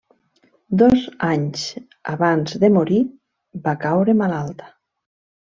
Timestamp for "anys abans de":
1.27-2.71